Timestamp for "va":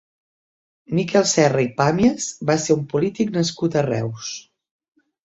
2.51-2.55